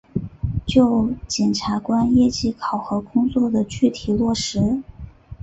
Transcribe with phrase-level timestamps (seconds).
[0.65, 4.81] 就检察官业绩考评工作的具体落实